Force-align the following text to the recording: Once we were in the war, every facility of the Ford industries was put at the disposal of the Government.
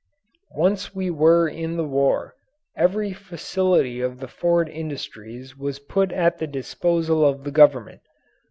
Once 0.55 0.95
we 0.95 1.11
were 1.11 1.47
in 1.47 1.77
the 1.77 1.83
war, 1.85 2.33
every 2.75 3.13
facility 3.13 4.01
of 4.01 4.19
the 4.19 4.27
Ford 4.27 4.67
industries 4.67 5.55
was 5.55 5.77
put 5.77 6.11
at 6.11 6.39
the 6.39 6.47
disposal 6.47 7.23
of 7.23 7.43
the 7.43 7.51
Government. 7.51 8.01